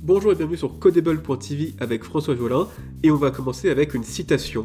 Bonjour 0.00 0.30
et 0.30 0.36
bienvenue 0.36 0.56
sur 0.56 0.78
Codable.tv 0.78 1.74
avec 1.80 2.04
François 2.04 2.36
Jolin 2.36 2.68
et 3.02 3.10
on 3.10 3.16
va 3.16 3.32
commencer 3.32 3.68
avec 3.68 3.94
une 3.94 4.04
citation. 4.04 4.64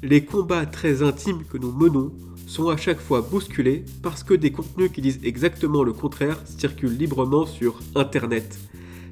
Les 0.00 0.24
combats 0.24 0.64
très 0.64 1.02
intimes 1.02 1.42
que 1.42 1.58
nous 1.58 1.72
menons 1.72 2.12
sont 2.46 2.68
à 2.68 2.76
chaque 2.76 3.00
fois 3.00 3.20
bousculés 3.20 3.84
parce 4.00 4.22
que 4.22 4.32
des 4.32 4.52
contenus 4.52 4.92
qui 4.92 5.00
disent 5.02 5.18
exactement 5.24 5.82
le 5.82 5.92
contraire 5.92 6.40
circulent 6.44 6.96
librement 6.96 7.46
sur 7.46 7.80
Internet. 7.96 8.58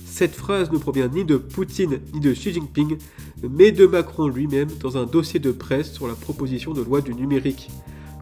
Cette 0.07 0.35
phrase 0.35 0.71
ne 0.71 0.79
provient 0.79 1.09
ni 1.09 1.25
de 1.25 1.37
Poutine 1.37 1.99
ni 2.15 2.21
de 2.21 2.33
Xi 2.33 2.53
Jinping, 2.53 2.97
mais 3.43 3.73
de 3.73 3.87
Macron 3.87 4.29
lui-même 4.29 4.71
dans 4.81 4.97
un 4.97 5.07
dossier 5.07 5.41
de 5.41 5.51
presse 5.51 5.93
sur 5.93 6.07
la 6.07 6.15
proposition 6.15 6.73
de 6.73 6.83
loi 6.83 7.01
du 7.01 7.15
numérique. 7.15 7.69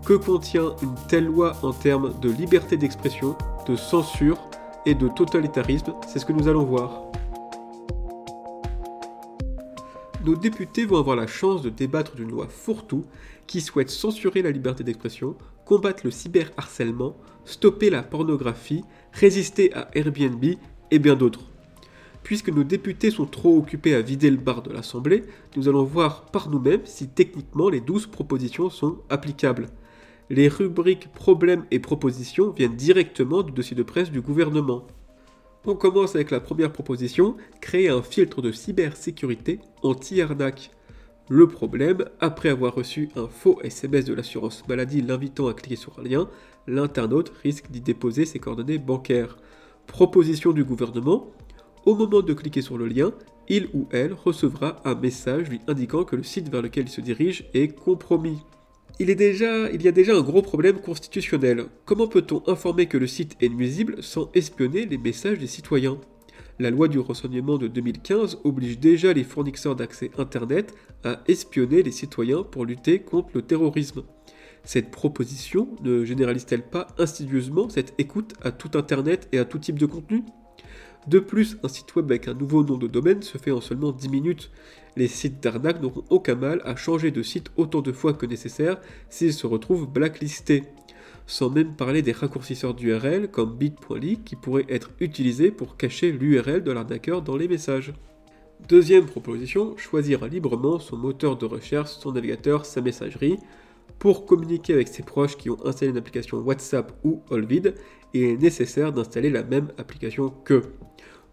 Que 0.06 0.14
contient 0.14 0.74
une 0.82 0.94
telle 1.08 1.26
loi 1.26 1.54
en 1.62 1.74
termes 1.74 2.14
de 2.22 2.30
liberté 2.30 2.78
d'expression, 2.78 3.36
de 3.68 3.76
censure 3.76 4.38
et 4.86 4.94
de 4.94 5.08
totalitarisme? 5.08 5.92
C'est 6.08 6.18
ce 6.18 6.24
que 6.24 6.32
nous 6.32 6.48
allons 6.48 6.64
voir. 6.64 7.06
Nos 10.26 10.34
députés 10.34 10.84
vont 10.84 10.98
avoir 10.98 11.14
la 11.14 11.28
chance 11.28 11.62
de 11.62 11.70
débattre 11.70 12.16
d'une 12.16 12.30
loi 12.30 12.48
fourre-tout 12.48 13.04
qui 13.46 13.60
souhaite 13.60 13.90
censurer 13.90 14.42
la 14.42 14.50
liberté 14.50 14.82
d'expression, 14.82 15.36
combattre 15.64 16.00
le 16.04 16.10
cyberharcèlement, 16.10 17.16
stopper 17.44 17.90
la 17.90 18.02
pornographie, 18.02 18.82
résister 19.12 19.72
à 19.72 19.88
Airbnb 19.94 20.44
et 20.90 20.98
bien 20.98 21.14
d'autres. 21.14 21.44
Puisque 22.24 22.48
nos 22.48 22.64
députés 22.64 23.12
sont 23.12 23.26
trop 23.26 23.56
occupés 23.56 23.94
à 23.94 24.02
vider 24.02 24.28
le 24.28 24.36
bar 24.36 24.62
de 24.62 24.72
l'Assemblée, 24.72 25.22
nous 25.56 25.68
allons 25.68 25.84
voir 25.84 26.24
par 26.24 26.50
nous-mêmes 26.50 26.84
si 26.86 27.06
techniquement 27.06 27.68
les 27.68 27.80
12 27.80 28.08
propositions 28.08 28.68
sont 28.68 28.98
applicables. 29.08 29.68
Les 30.28 30.48
rubriques 30.48 31.12
problèmes 31.12 31.66
et 31.70 31.78
propositions 31.78 32.50
viennent 32.50 32.74
directement 32.74 33.44
du 33.44 33.52
dossier 33.52 33.76
de 33.76 33.84
presse 33.84 34.10
du 34.10 34.22
gouvernement. 34.22 34.88
On 35.68 35.74
commence 35.74 36.14
avec 36.14 36.30
la 36.30 36.38
première 36.38 36.72
proposition, 36.72 37.36
créer 37.60 37.88
un 37.88 38.00
filtre 38.00 38.40
de 38.40 38.52
cybersécurité 38.52 39.58
anti-arnaque. 39.82 40.70
Le 41.28 41.48
problème, 41.48 42.04
après 42.20 42.50
avoir 42.50 42.72
reçu 42.72 43.08
un 43.16 43.26
faux 43.26 43.58
SMS 43.64 44.04
de 44.04 44.14
l'assurance 44.14 44.62
maladie 44.68 45.02
l'invitant 45.02 45.48
à 45.48 45.54
cliquer 45.54 45.74
sur 45.74 45.98
un 45.98 46.04
lien, 46.04 46.28
l'internaute 46.68 47.32
risque 47.42 47.68
d'y 47.68 47.80
déposer 47.80 48.26
ses 48.26 48.38
coordonnées 48.38 48.78
bancaires. 48.78 49.38
Proposition 49.88 50.52
du 50.52 50.62
gouvernement, 50.62 51.32
au 51.84 51.96
moment 51.96 52.22
de 52.22 52.32
cliquer 52.32 52.62
sur 52.62 52.78
le 52.78 52.86
lien, 52.86 53.10
il 53.48 53.68
ou 53.74 53.88
elle 53.90 54.12
recevra 54.12 54.80
un 54.84 54.94
message 54.94 55.48
lui 55.50 55.60
indiquant 55.66 56.04
que 56.04 56.14
le 56.14 56.22
site 56.22 56.48
vers 56.48 56.62
lequel 56.62 56.84
il 56.84 56.90
se 56.90 57.00
dirige 57.00 57.50
est 57.54 57.74
compromis 57.74 58.38
il, 58.98 59.08
y 59.08 59.88
a 59.88 59.92
déjà 59.92 60.16
un 60.16 60.22
gros 60.22 60.42
problème 60.42 60.80
constitutionnel. 60.80 61.66
Comment 61.84 62.08
peut-on 62.08 62.42
informer 62.46 62.86
que 62.86 62.96
le 62.96 63.06
site 63.06 63.36
est 63.40 63.50
nuisible 63.50 64.02
sans 64.02 64.30
espionner 64.32 64.86
les 64.86 64.96
messages 64.96 65.38
des 65.38 65.46
citoyens? 65.46 66.00
La 66.58 66.70
loi 66.70 66.88
du 66.88 66.98
renseignement 66.98 67.58
de 67.58 67.68
2015 67.68 68.38
oblige 68.44 68.78
déjà 68.78 69.12
les 69.12 69.24
fournisseurs 69.24 69.76
d'accès 69.76 70.10
Internet 70.16 70.72
à 71.04 71.20
espionner 71.28 71.82
les 71.82 71.92
citoyens 71.92 72.42
pour 72.42 72.64
lutter 72.64 73.00
contre 73.00 73.28
le 73.34 73.42
terrorisme. 73.42 74.04
Cette 74.64 74.90
proposition 74.90 75.68
ne 75.82 76.04
généralise-t-elle 76.06 76.66
pas 76.66 76.88
insidieusement 76.96 77.68
cette 77.68 77.92
écoute 77.98 78.34
à 78.42 78.50
tout 78.50 78.78
Internet 78.78 79.28
et 79.32 79.38
à 79.38 79.44
tout 79.44 79.58
type 79.58 79.78
de 79.78 79.86
contenu? 79.86 80.22
De 81.06 81.20
plus, 81.20 81.56
un 81.62 81.68
site 81.68 81.94
web 81.94 82.10
avec 82.10 82.26
un 82.26 82.34
nouveau 82.34 82.64
nom 82.64 82.76
de 82.76 82.88
domaine 82.88 83.22
se 83.22 83.38
fait 83.38 83.52
en 83.52 83.60
seulement 83.60 83.92
10 83.92 84.08
minutes. 84.08 84.50
Les 84.96 85.06
sites 85.06 85.40
d'arnaque 85.40 85.80
n'auront 85.80 86.04
aucun 86.10 86.34
mal 86.34 86.60
à 86.64 86.74
changer 86.74 87.12
de 87.12 87.22
site 87.22 87.50
autant 87.56 87.80
de 87.80 87.92
fois 87.92 88.12
que 88.12 88.26
nécessaire 88.26 88.80
s'ils 89.08 89.32
se 89.32 89.46
retrouvent 89.46 89.88
blacklistés. 89.88 90.64
Sans 91.28 91.48
même 91.48 91.76
parler 91.76 92.02
des 92.02 92.12
raccourcisseurs 92.12 92.74
d'URL 92.74 93.28
comme 93.30 93.56
bit.ly 93.56 94.18
qui 94.24 94.34
pourraient 94.34 94.66
être 94.68 94.90
utilisés 94.98 95.52
pour 95.52 95.76
cacher 95.76 96.10
l'URL 96.10 96.64
de 96.64 96.72
l'arnaqueur 96.72 97.22
dans 97.22 97.36
les 97.36 97.48
messages. 97.48 97.92
Deuxième 98.68 99.06
proposition, 99.06 99.76
choisir 99.76 100.26
librement 100.26 100.80
son 100.80 100.96
moteur 100.96 101.36
de 101.36 101.44
recherche, 101.44 101.90
son 101.90 102.12
navigateur, 102.12 102.66
sa 102.66 102.80
messagerie. 102.80 103.38
Pour 103.98 104.26
communiquer 104.26 104.74
avec 104.74 104.88
ses 104.88 105.02
proches 105.02 105.36
qui 105.36 105.50
ont 105.50 105.64
installé 105.64 105.90
une 105.90 105.98
application 105.98 106.38
WhatsApp 106.38 106.92
ou 107.04 107.22
Olvid, 107.30 107.74
il 108.14 108.22
est 108.22 108.36
nécessaire 108.36 108.92
d'installer 108.92 109.30
la 109.30 109.42
même 109.42 109.68
application 109.78 110.30
qu'eux 110.44 110.62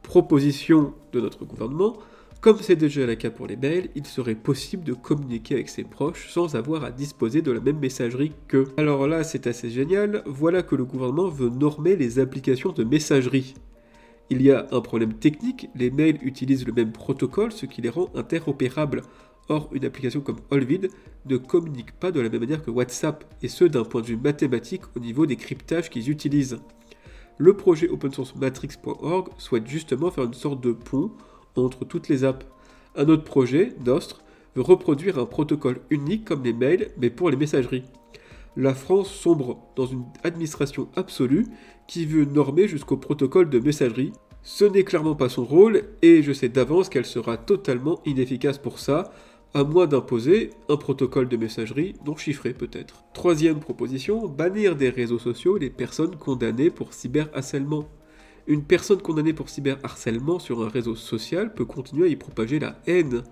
proposition 0.03 0.93
de 1.13 1.21
notre 1.21 1.45
gouvernement, 1.45 1.97
comme 2.41 2.57
c'est 2.59 2.75
déjà 2.75 3.05
le 3.05 3.15
cas 3.15 3.31
pour 3.31 3.47
les 3.47 3.55
mails, 3.55 3.89
il 3.95 4.05
serait 4.05 4.35
possible 4.35 4.83
de 4.83 4.93
communiquer 4.93 5.55
avec 5.55 5.69
ses 5.69 5.83
proches 5.83 6.29
sans 6.29 6.55
avoir 6.55 6.83
à 6.83 6.91
disposer 6.91 7.41
de 7.41 7.51
la 7.51 7.61
même 7.61 7.79
messagerie 7.79 8.33
qu'eux. 8.49 8.67
Alors 8.77 9.07
là, 9.07 9.23
c'est 9.23 9.47
assez 9.47 9.69
génial, 9.69 10.23
voilà 10.25 10.61
que 10.61 10.75
le 10.75 10.83
gouvernement 10.83 11.29
veut 11.29 11.49
normer 11.49 11.95
les 11.95 12.19
applications 12.19 12.73
de 12.73 12.83
messagerie. 12.83 13.55
Il 14.29 14.41
y 14.41 14.51
a 14.51 14.67
un 14.71 14.81
problème 14.81 15.13
technique, 15.13 15.69
les 15.75 15.89
mails 15.89 16.19
utilisent 16.21 16.67
le 16.67 16.73
même 16.73 16.91
protocole, 16.91 17.51
ce 17.51 17.65
qui 17.65 17.81
les 17.81 17.89
rend 17.89 18.09
interopérables. 18.13 19.01
Or, 19.49 19.69
une 19.73 19.85
application 19.85 20.21
comme 20.21 20.39
Olvid 20.51 20.89
ne 21.25 21.37
communique 21.37 21.91
pas 21.99 22.11
de 22.11 22.21
la 22.21 22.29
même 22.29 22.41
manière 22.41 22.63
que 22.63 22.71
WhatsApp, 22.71 23.25
et 23.41 23.47
ce 23.47 23.65
d'un 23.65 23.83
point 23.83 24.01
de 24.01 24.07
vue 24.07 24.17
mathématique 24.17 24.83
au 24.95 24.99
niveau 24.99 25.25
des 25.25 25.35
cryptages 25.35 25.89
qu'ils 25.89 26.09
utilisent 26.09 26.59
le 27.37 27.53
projet 27.55 27.89
open 27.89 28.11
matrix.org 28.39 29.29
souhaite 29.37 29.67
justement 29.67 30.11
faire 30.11 30.25
une 30.25 30.33
sorte 30.33 30.61
de 30.61 30.71
pont 30.71 31.11
entre 31.55 31.83
toutes 31.85 32.07
les 32.07 32.23
apps. 32.23 32.45
Un 32.95 33.09
autre 33.09 33.23
projet, 33.23 33.73
Nostre, 33.83 34.23
veut 34.55 34.61
reproduire 34.61 35.17
un 35.17 35.25
protocole 35.25 35.79
unique 35.89 36.25
comme 36.25 36.43
les 36.43 36.53
mails, 36.53 36.91
mais 36.97 37.09
pour 37.09 37.31
les 37.31 37.37
messageries. 37.37 37.85
La 38.55 38.75
France 38.75 39.09
sombre 39.09 39.57
dans 39.75 39.87
une 39.87 40.03
administration 40.23 40.89
absolue 40.95 41.47
qui 41.87 42.05
veut 42.05 42.25
normer 42.25 42.67
jusqu'au 42.67 42.97
protocole 42.97 43.49
de 43.49 43.59
messagerie. 43.59 44.13
Ce 44.43 44.65
n'est 44.65 44.83
clairement 44.83 45.15
pas 45.15 45.29
son 45.29 45.43
rôle, 45.43 45.85
et 46.03 46.21
je 46.21 46.33
sais 46.33 46.49
d'avance 46.49 46.89
qu'elle 46.89 47.05
sera 47.05 47.37
totalement 47.37 47.99
inefficace 48.05 48.59
pour 48.59 48.77
ça, 48.77 49.11
à 49.53 49.63
moins 49.63 49.85
d'imposer 49.85 50.49
un 50.67 50.77
protocole 50.77 51.29
de 51.29 51.37
messagerie 51.37 51.95
non 52.05 52.15
chiffré 52.15 52.53
peut-être. 52.53 53.03
Troisième 53.13 53.59
proposition, 53.59 54.27
bannir 54.27 54.75
des 54.75 54.89
réseaux 54.89 55.19
sociaux 55.19 55.57
les 55.57 55.69
personnes 55.69 56.15
condamnées 56.15 56.71
pour 56.71 56.93
cyberharcèlement. 56.93 57.87
Une 58.47 58.63
personne 58.63 59.01
condamnée 59.01 59.33
pour 59.33 59.49
cyberharcèlement 59.49 60.39
sur 60.39 60.63
un 60.63 60.69
réseau 60.69 60.95
social 60.95 61.53
peut 61.53 61.65
continuer 61.65 62.07
à 62.07 62.09
y 62.09 62.15
propager 62.15 62.59
la 62.59 62.75
haine. 62.87 63.23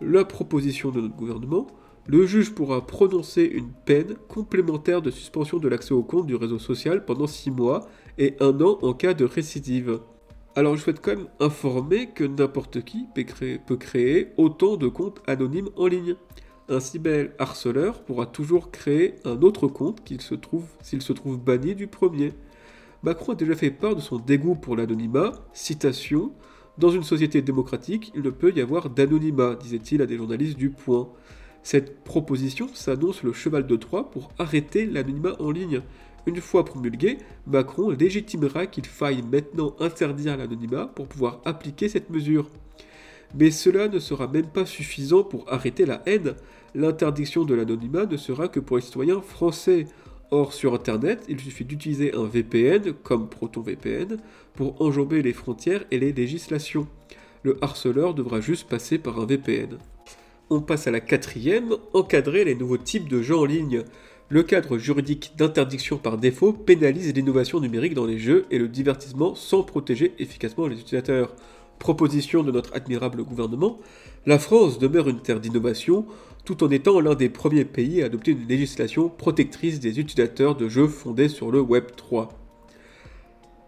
La 0.00 0.24
proposition 0.24 0.90
de 0.90 1.00
notre 1.00 1.16
gouvernement, 1.16 1.66
le 2.06 2.26
juge 2.26 2.52
pourra 2.52 2.84
prononcer 2.84 3.44
une 3.44 3.70
peine 3.70 4.16
complémentaire 4.28 5.02
de 5.02 5.10
suspension 5.10 5.58
de 5.58 5.68
l'accès 5.68 5.92
au 5.92 6.02
compte 6.02 6.26
du 6.26 6.34
réseau 6.34 6.58
social 6.58 7.04
pendant 7.04 7.28
6 7.28 7.50
mois 7.52 7.86
et 8.18 8.34
un 8.40 8.60
an 8.60 8.78
en 8.82 8.94
cas 8.94 9.14
de 9.14 9.24
récidive. 9.24 10.00
Alors 10.54 10.76
je 10.76 10.82
souhaite 10.82 11.00
quand 11.00 11.16
même 11.16 11.28
informer 11.40 12.08
que 12.08 12.24
n'importe 12.24 12.82
qui 12.82 13.06
peut 13.14 13.76
créer, 13.76 14.32
autant 14.36 14.76
de 14.76 14.86
comptes 14.86 15.22
anonymes 15.26 15.70
en 15.76 15.86
ligne. 15.86 16.14
Un 16.68 16.78
cyber-harceleur 16.78 18.02
pourra 18.04 18.26
toujours 18.26 18.70
créer 18.70 19.14
un 19.24 19.40
autre 19.40 19.66
compte 19.66 20.06
s'il 20.06 20.20
se, 20.20 20.34
trouve, 20.34 20.66
se 20.82 21.12
trouve 21.14 21.38
banni 21.38 21.74
du 21.74 21.86
premier. 21.86 22.34
Macron 23.02 23.32
a 23.32 23.34
déjà 23.34 23.56
fait 23.56 23.70
part 23.70 23.96
de 23.96 24.02
son 24.02 24.18
dégoût 24.18 24.54
pour 24.54 24.76
l'anonymat, 24.76 25.32
citation, 25.54 26.32
Dans 26.76 26.90
une 26.90 27.02
société 27.02 27.40
démocratique, 27.40 28.12
il 28.14 28.22
ne 28.22 28.30
peut 28.30 28.52
y 28.54 28.60
avoir 28.60 28.90
d'anonymat, 28.90 29.54
disait-il 29.54 30.02
à 30.02 30.06
des 30.06 30.18
journalistes 30.18 30.58
du 30.58 30.70
Point. 30.70 31.08
Cette 31.62 32.04
proposition 32.04 32.68
s'annonce 32.74 33.22
le 33.22 33.32
cheval 33.32 33.66
de 33.66 33.76
Troie 33.76 34.10
pour 34.10 34.30
arrêter 34.38 34.84
l'anonymat 34.84 35.34
en 35.40 35.50
ligne. 35.50 35.80
Une 36.26 36.40
fois 36.40 36.64
promulgué, 36.64 37.18
Macron 37.46 37.90
légitimera 37.90 38.66
qu'il 38.66 38.86
faille 38.86 39.22
maintenant 39.22 39.74
interdire 39.80 40.36
l'anonymat 40.36 40.86
pour 40.86 41.08
pouvoir 41.08 41.40
appliquer 41.44 41.88
cette 41.88 42.10
mesure. 42.10 42.48
Mais 43.34 43.50
cela 43.50 43.88
ne 43.88 43.98
sera 43.98 44.28
même 44.28 44.46
pas 44.46 44.66
suffisant 44.66 45.24
pour 45.24 45.50
arrêter 45.52 45.86
la 45.86 46.02
haine. 46.06 46.34
L'interdiction 46.74 47.44
de 47.44 47.54
l'anonymat 47.54 48.06
ne 48.06 48.16
sera 48.16 48.48
que 48.48 48.60
pour 48.60 48.76
les 48.76 48.82
citoyens 48.82 49.20
français. 49.20 49.86
Or, 50.30 50.52
sur 50.52 50.74
Internet, 50.74 51.24
il 51.28 51.40
suffit 51.40 51.64
d'utiliser 51.64 52.14
un 52.14 52.24
VPN, 52.24 52.92
comme 53.02 53.28
ProtonVPN, 53.28 54.16
pour 54.54 54.80
enjamber 54.80 55.22
les 55.22 55.32
frontières 55.32 55.84
et 55.90 55.98
les 55.98 56.12
législations. 56.12 56.86
Le 57.42 57.58
harceleur 57.62 58.14
devra 58.14 58.40
juste 58.40 58.68
passer 58.68 58.98
par 58.98 59.18
un 59.18 59.26
VPN. 59.26 59.78
On 60.48 60.60
passe 60.60 60.86
à 60.86 60.90
la 60.90 61.00
quatrième, 61.00 61.76
encadrer 61.92 62.44
les 62.44 62.54
nouveaux 62.54 62.78
types 62.78 63.08
de 63.08 63.22
jeux 63.22 63.36
en 63.36 63.44
ligne. 63.44 63.82
Le 64.32 64.42
cadre 64.42 64.78
juridique 64.78 65.34
d'interdiction 65.36 65.98
par 65.98 66.16
défaut 66.16 66.54
pénalise 66.54 67.12
l'innovation 67.12 67.60
numérique 67.60 67.92
dans 67.92 68.06
les 68.06 68.18
jeux 68.18 68.46
et 68.50 68.56
le 68.56 68.66
divertissement 68.66 69.34
sans 69.34 69.62
protéger 69.62 70.14
efficacement 70.18 70.68
les 70.68 70.80
utilisateurs. 70.80 71.34
Proposition 71.78 72.42
de 72.42 72.50
notre 72.50 72.74
admirable 72.74 73.24
gouvernement, 73.24 73.78
la 74.24 74.38
France 74.38 74.78
demeure 74.78 75.10
une 75.10 75.20
terre 75.20 75.38
d'innovation 75.38 76.06
tout 76.46 76.64
en 76.64 76.70
étant 76.70 76.98
l'un 77.00 77.14
des 77.14 77.28
premiers 77.28 77.66
pays 77.66 78.00
à 78.00 78.06
adopter 78.06 78.30
une 78.30 78.48
législation 78.48 79.10
protectrice 79.10 79.80
des 79.80 80.00
utilisateurs 80.00 80.56
de 80.56 80.66
jeux 80.66 80.88
fondés 80.88 81.28
sur 81.28 81.50
le 81.50 81.60
Web 81.60 81.88
3. 81.94 82.30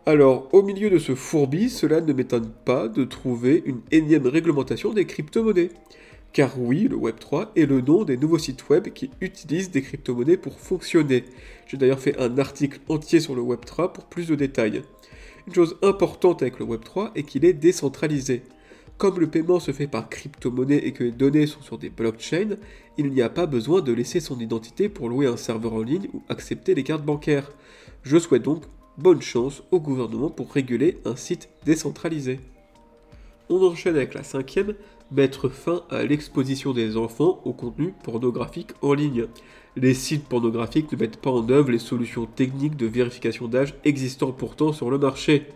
Alors, 0.07 0.49
au 0.55 0.63
milieu 0.63 0.89
de 0.89 0.99
ce 0.99 1.15
fourbi, 1.15 1.69
cela 1.69 2.01
ne 2.01 2.15
m'étonne 2.15 2.51
pas 2.65 2.89
de 2.89 3.05
trouver 3.05 3.63
une 3.67 3.83
énième 3.91 4.27
réglementation 4.27 4.95
des 4.95 5.05
crypto-monnaies. 5.05 5.73
Car 6.35 6.61
oui, 6.61 6.89
le 6.89 6.97
Web3 6.97 7.51
est 7.55 7.65
le 7.65 7.81
nom 7.81 8.03
des 8.03 8.17
nouveaux 8.17 8.39
sites 8.39 8.69
web 8.69 8.89
qui 8.89 9.09
utilisent 9.21 9.71
des 9.71 9.83
crypto-monnaies 9.83 10.37
pour 10.37 10.59
fonctionner. 10.59 11.27
J'ai 11.69 11.77
d'ailleurs 11.77 12.01
fait 12.01 12.19
un 12.19 12.39
article 12.39 12.81
entier 12.89 13.21
sur 13.21 13.37
le 13.37 13.41
Web3 13.41 13.93
pour 13.93 14.07
plus 14.07 14.27
de 14.27 14.35
détails. 14.35 14.83
Une 15.47 15.55
chose 15.55 15.77
importante 15.81 16.43
avec 16.43 16.59
le 16.59 16.67
Web3 16.67 17.13
est 17.15 17.23
qu'il 17.23 17.45
est 17.45 17.53
décentralisé. 17.53 18.43
Comme 18.99 19.21
le 19.21 19.29
paiement 19.29 19.61
se 19.61 19.71
fait 19.71 19.87
par 19.87 20.09
crypto-monnaie 20.09 20.79
et 20.79 20.91
que 20.91 21.05
les 21.05 21.13
données 21.13 21.47
sont 21.47 21.63
sur 21.63 21.79
des 21.79 21.89
blockchains, 21.89 22.57
il 22.99 23.11
n'y 23.11 23.23
a 23.23 23.29
pas 23.29 23.47
besoin 23.47 23.81
de 23.81 23.93
laisser 23.93 24.19
son 24.19 24.41
identité 24.41 24.89
pour 24.89 25.09
louer 25.09 25.29
un 25.29 25.37
serveur 25.37 25.75
en 25.75 25.83
ligne 25.83 26.09
ou 26.13 26.23
accepter 26.29 26.75
les 26.75 26.83
cartes 26.83 27.05
bancaires. 27.05 27.53
Je 28.03 28.19
souhaite 28.19 28.43
donc 28.43 28.65
bonne 28.99 29.23
chance 29.23 29.63
au 29.71 29.79
gouvernement 29.79 30.31
pour 30.31 30.51
réguler 30.51 30.99
un 31.05 31.15
site 31.15 31.49
décentralisé. 31.65 32.41
On 33.51 33.63
enchaîne 33.63 33.97
avec 33.97 34.15
la 34.15 34.23
cinquième, 34.23 34.75
mettre 35.11 35.49
fin 35.49 35.83
à 35.91 36.03
l'exposition 36.03 36.73
des 36.73 36.97
enfants 36.97 37.41
au 37.45 37.53
contenu 37.53 37.95
pornographique 38.03 38.71
en 38.83 38.95
ligne. 38.95 39.27
Les 39.77 39.95
sites 39.95 40.27
pornographiques 40.27 40.93
ne 40.93 40.99
mettent 40.99 41.21
pas 41.21 41.31
en 41.31 41.49
œuvre 41.51 41.71
les 41.71 41.79
solutions 41.79 42.27
techniques 42.27 42.77
de 42.77 42.87
vérification 42.87 43.49
d'âge 43.49 43.75
existant 43.85 44.33
pourtant 44.33 44.73
sur 44.73 44.91
le 44.91 44.99
marché. 44.99 45.49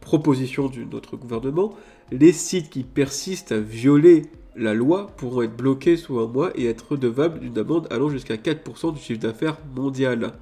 Proposition 0.00 0.68
de 0.68 0.82
notre 0.84 1.16
gouvernement, 1.16 1.74
les 2.10 2.32
sites 2.32 2.70
qui 2.70 2.82
persistent 2.82 3.52
à 3.52 3.60
violer 3.60 4.22
la 4.56 4.74
loi 4.74 5.06
pourront 5.16 5.42
être 5.42 5.56
bloqués 5.56 5.96
sous 5.96 6.18
un 6.18 6.26
mois 6.26 6.50
et 6.56 6.66
être 6.66 6.92
redevables 6.92 7.40
d'une 7.40 7.58
amende 7.58 7.86
allant 7.90 8.08
jusqu'à 8.08 8.36
4% 8.36 8.94
du 8.94 9.00
chiffre 9.00 9.20
d'affaires 9.20 9.58
mondial. 9.76 10.32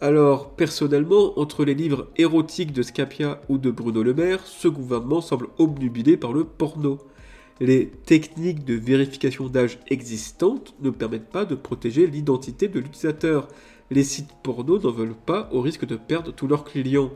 Alors, 0.00 0.50
personnellement, 0.50 1.38
entre 1.38 1.64
les 1.64 1.74
livres 1.74 2.08
érotiques 2.16 2.72
de 2.72 2.82
Scapia 2.82 3.40
ou 3.48 3.58
de 3.58 3.70
Bruno 3.70 4.02
Le 4.02 4.14
Maire, 4.14 4.46
ce 4.46 4.68
gouvernement 4.68 5.20
semble 5.20 5.48
obnubilé 5.58 6.16
par 6.16 6.32
le 6.32 6.44
porno. 6.44 6.98
Les 7.62 7.88
techniques 7.88 8.64
de 8.64 8.72
vérification 8.72 9.48
d'âge 9.48 9.78
existantes 9.88 10.74
ne 10.80 10.88
permettent 10.88 11.28
pas 11.28 11.44
de 11.44 11.54
protéger 11.54 12.06
l'identité 12.06 12.68
de 12.68 12.80
l'utilisateur. 12.80 13.48
Les 13.90 14.02
sites 14.02 14.32
porno 14.42 14.78
n'en 14.78 14.90
veulent 14.90 15.14
pas 15.14 15.50
au 15.52 15.60
risque 15.60 15.84
de 15.84 15.96
perdre 15.96 16.32
tous 16.32 16.46
leurs 16.46 16.64
clients. 16.64 17.10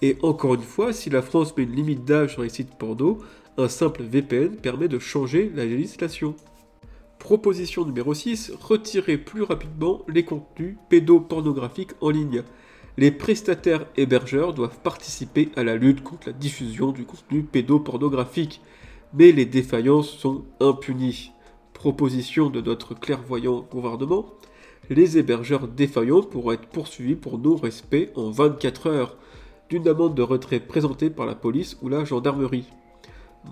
Et 0.00 0.16
encore 0.22 0.54
une 0.54 0.62
fois, 0.62 0.94
si 0.94 1.10
la 1.10 1.20
France 1.20 1.54
met 1.54 1.64
une 1.64 1.74
limite 1.74 2.06
d'âge 2.06 2.32
sur 2.32 2.42
les 2.42 2.48
sites 2.48 2.76
porno, 2.78 3.18
un 3.58 3.68
simple 3.68 4.02
VPN 4.02 4.56
permet 4.56 4.88
de 4.88 4.98
changer 4.98 5.52
la 5.54 5.66
législation. 5.66 6.34
Proposition 7.18 7.84
numéro 7.84 8.14
6, 8.14 8.52
retirer 8.58 9.18
plus 9.18 9.42
rapidement 9.42 10.00
les 10.08 10.24
contenus 10.24 10.76
pédopornographiques 10.88 11.92
en 12.00 12.08
ligne. 12.08 12.42
Les 12.96 13.10
prestataires 13.10 13.84
hébergeurs 13.98 14.54
doivent 14.54 14.78
participer 14.82 15.50
à 15.56 15.62
la 15.62 15.76
lutte 15.76 16.02
contre 16.02 16.28
la 16.28 16.32
diffusion 16.32 16.90
du 16.90 17.04
contenu 17.04 17.42
pédopornographique, 17.42 18.62
mais 19.12 19.32
les 19.32 19.46
défaillances 19.46 20.10
sont 20.10 20.44
impunies. 20.60 21.32
Proposition 21.72 22.50
de 22.50 22.60
notre 22.60 22.94
clairvoyant 22.94 23.66
gouvernement, 23.70 24.26
les 24.88 25.18
hébergeurs 25.18 25.68
défaillants 25.68 26.22
pourront 26.22 26.52
être 26.52 26.66
poursuivis 26.66 27.16
pour 27.16 27.38
non-respect 27.38 28.10
en 28.16 28.30
24 28.30 28.86
heures 28.88 29.16
d'une 29.68 29.88
amende 29.88 30.14
de 30.14 30.22
retrait 30.22 30.60
présentée 30.60 31.10
par 31.10 31.26
la 31.26 31.34
police 31.34 31.76
ou 31.80 31.88
la 31.88 32.04
gendarmerie. 32.04 32.66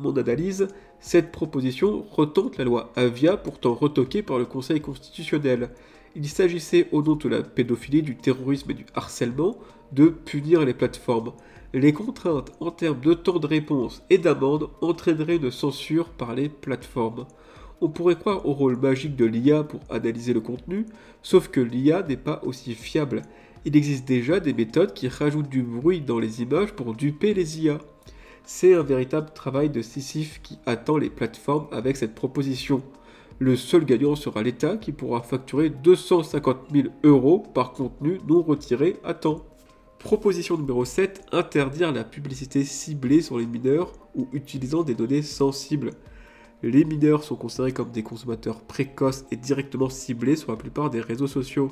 Mon 0.00 0.16
analyse, 0.16 0.68
cette 1.00 1.32
proposition 1.32 2.04
retente 2.10 2.58
la 2.58 2.64
loi 2.64 2.92
Avia 2.96 3.36
pourtant 3.36 3.74
retoquée 3.74 4.22
par 4.22 4.38
le 4.38 4.44
Conseil 4.44 4.80
constitutionnel. 4.80 5.70
Il 6.14 6.28
s'agissait 6.28 6.88
au 6.92 7.02
nom 7.02 7.14
de 7.14 7.28
la 7.28 7.42
pédophilie, 7.42 8.02
du 8.02 8.16
terrorisme 8.16 8.72
et 8.72 8.74
du 8.74 8.86
harcèlement 8.94 9.56
de 9.92 10.08
punir 10.08 10.64
les 10.64 10.74
plateformes. 10.74 11.32
Les 11.74 11.92
contraintes 11.92 12.52
en 12.60 12.70
termes 12.70 13.00
de 13.00 13.14
temps 13.14 13.38
de 13.38 13.46
réponse 13.46 14.02
et 14.10 14.18
d'amende 14.18 14.70
entraîneraient 14.80 15.36
une 15.36 15.50
censure 15.50 16.08
par 16.08 16.34
les 16.34 16.48
plateformes. 16.48 17.26
On 17.80 17.88
pourrait 17.88 18.16
croire 18.16 18.46
au 18.46 18.52
rôle 18.52 18.76
magique 18.76 19.16
de 19.16 19.24
l'IA 19.24 19.64
pour 19.64 19.80
analyser 19.90 20.32
le 20.32 20.40
contenu, 20.40 20.86
sauf 21.22 21.48
que 21.48 21.60
l'IA 21.60 22.02
n'est 22.02 22.16
pas 22.16 22.40
aussi 22.44 22.74
fiable 22.74 23.22
il 23.64 23.76
existe 23.76 24.06
déjà 24.06 24.40
des 24.40 24.54
méthodes 24.54 24.94
qui 24.94 25.08
rajoutent 25.08 25.48
du 25.48 25.62
bruit 25.62 26.00
dans 26.00 26.18
les 26.18 26.42
images 26.42 26.72
pour 26.72 26.94
duper 26.94 27.34
les 27.34 27.60
IA. 27.60 27.78
C'est 28.44 28.74
un 28.74 28.82
véritable 28.82 29.30
travail 29.34 29.68
de 29.68 29.82
Sisyphe 29.82 30.40
qui 30.42 30.58
attend 30.64 30.96
les 30.96 31.10
plateformes 31.10 31.66
avec 31.70 31.96
cette 31.96 32.14
proposition. 32.14 32.82
Le 33.38 33.56
seul 33.56 33.84
gagnant 33.84 34.16
sera 34.16 34.42
l'État 34.42 34.76
qui 34.76 34.92
pourra 34.92 35.22
facturer 35.22 35.68
250 35.68 36.56
000 36.72 36.88
euros 37.04 37.40
par 37.52 37.72
contenu 37.72 38.20
non 38.26 38.42
retiré 38.42 38.96
à 39.04 39.12
temps. 39.12 39.44
Proposition 40.08 40.56
numéro 40.56 40.86
7, 40.86 41.26
interdire 41.32 41.92
la 41.92 42.02
publicité 42.02 42.64
ciblée 42.64 43.20
sur 43.20 43.36
les 43.36 43.44
mineurs 43.44 43.92
ou 44.14 44.26
utilisant 44.32 44.82
des 44.82 44.94
données 44.94 45.20
sensibles. 45.20 45.90
Les 46.62 46.86
mineurs 46.86 47.24
sont 47.24 47.36
considérés 47.36 47.74
comme 47.74 47.90
des 47.90 48.02
consommateurs 48.02 48.62
précoces 48.62 49.26
et 49.30 49.36
directement 49.36 49.90
ciblés 49.90 50.36
sur 50.36 50.50
la 50.50 50.56
plupart 50.56 50.88
des 50.88 51.02
réseaux 51.02 51.26
sociaux 51.26 51.68